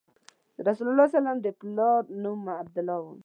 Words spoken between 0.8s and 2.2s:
الله د پلار